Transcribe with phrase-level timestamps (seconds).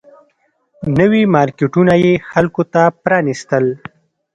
[0.97, 3.65] نوي مارکیټونه یې خلکو ته پرانيستل